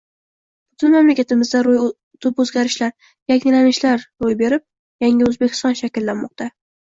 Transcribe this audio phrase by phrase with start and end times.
[0.83, 1.59] Bugun mamlakatimizda
[2.25, 2.95] tub oʻzgarishlar,
[3.33, 4.65] yangilanishlar roʻy berib,
[5.07, 6.51] yangi Oʻzbekiston shakllanmoqda.